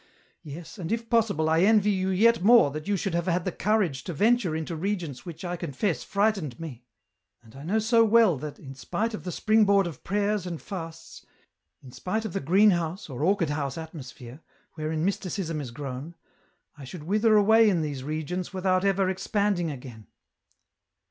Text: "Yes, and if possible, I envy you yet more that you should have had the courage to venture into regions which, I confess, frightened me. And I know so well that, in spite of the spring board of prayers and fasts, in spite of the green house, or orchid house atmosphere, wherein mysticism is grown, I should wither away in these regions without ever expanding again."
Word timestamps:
"Yes, 0.41 0.79
and 0.79 0.91
if 0.91 1.11
possible, 1.11 1.47
I 1.47 1.59
envy 1.61 1.91
you 1.91 2.09
yet 2.09 2.41
more 2.41 2.71
that 2.71 2.87
you 2.87 2.97
should 2.97 3.13
have 3.13 3.27
had 3.27 3.45
the 3.45 3.51
courage 3.51 4.03
to 4.05 4.15
venture 4.15 4.55
into 4.55 4.75
regions 4.75 5.27
which, 5.27 5.45
I 5.45 5.55
confess, 5.55 6.03
frightened 6.03 6.59
me. 6.59 6.87
And 7.43 7.55
I 7.55 7.61
know 7.61 7.77
so 7.77 8.03
well 8.03 8.35
that, 8.37 8.57
in 8.57 8.73
spite 8.73 9.13
of 9.13 9.25
the 9.25 9.31
spring 9.31 9.63
board 9.63 9.85
of 9.85 10.03
prayers 10.03 10.47
and 10.47 10.59
fasts, 10.59 11.23
in 11.83 11.91
spite 11.91 12.25
of 12.25 12.33
the 12.33 12.39
green 12.39 12.71
house, 12.71 13.11
or 13.11 13.23
orchid 13.23 13.51
house 13.51 13.77
atmosphere, 13.77 14.41
wherein 14.73 15.05
mysticism 15.05 15.61
is 15.61 15.69
grown, 15.69 16.15
I 16.75 16.83
should 16.83 17.03
wither 17.03 17.37
away 17.37 17.69
in 17.69 17.83
these 17.83 18.03
regions 18.03 18.51
without 18.51 18.83
ever 18.83 19.07
expanding 19.07 19.69
again." 19.69 20.07